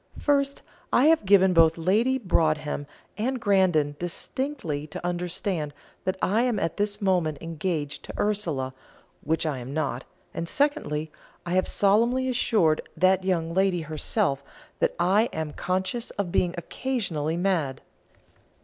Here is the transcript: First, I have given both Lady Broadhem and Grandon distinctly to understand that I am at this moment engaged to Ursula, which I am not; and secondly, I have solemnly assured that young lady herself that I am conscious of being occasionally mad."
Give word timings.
First, 0.17 0.63
I 0.91 1.05
have 1.05 1.25
given 1.27 1.53
both 1.53 1.77
Lady 1.77 2.17
Broadhem 2.17 2.87
and 3.19 3.39
Grandon 3.39 3.97
distinctly 3.99 4.87
to 4.87 5.05
understand 5.05 5.75
that 6.05 6.17
I 6.23 6.41
am 6.41 6.57
at 6.57 6.77
this 6.77 7.03
moment 7.03 7.37
engaged 7.39 8.01
to 8.05 8.13
Ursula, 8.19 8.73
which 9.23 9.45
I 9.45 9.59
am 9.59 9.75
not; 9.75 10.03
and 10.33 10.49
secondly, 10.49 11.11
I 11.45 11.51
have 11.53 11.67
solemnly 11.67 12.27
assured 12.29 12.81
that 12.97 13.23
young 13.23 13.53
lady 13.53 13.81
herself 13.81 14.43
that 14.79 14.95
I 14.99 15.29
am 15.31 15.53
conscious 15.53 16.09
of 16.09 16.31
being 16.31 16.55
occasionally 16.57 17.37
mad." 17.37 17.81